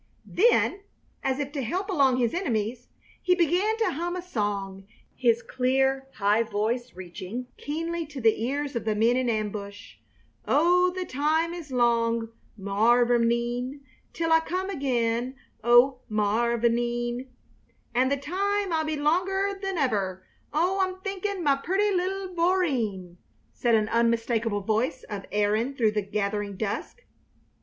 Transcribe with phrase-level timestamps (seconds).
[0.25, 0.81] Then,
[1.23, 2.87] as if to help along his enemies,
[3.21, 8.75] he began to hum a song, his clear, high voice reaching keenly to the ears
[8.75, 9.97] of the men in ambush:
[10.47, 17.27] "'Oh, the time is long, mavourneen, Till I come again, O mavourneen'"
[17.93, 23.17] "And the toime 'll be longer thun iver, oim thinkin', ma purty little voorneen!"
[23.53, 27.03] said an unmistakable voice of Erin through the gathering dusk.